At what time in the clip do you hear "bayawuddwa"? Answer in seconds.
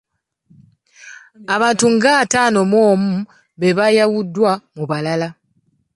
3.77-4.51